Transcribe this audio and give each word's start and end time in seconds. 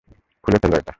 খুলে 0.43 0.57
ফেলো 0.61 0.75
এটা। 0.77 0.89